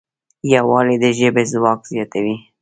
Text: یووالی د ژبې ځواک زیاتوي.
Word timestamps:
یووالی 0.53 0.95
د 1.03 1.05
ژبې 1.17 1.43
ځواک 1.51 1.79
زیاتوي. 1.91 2.35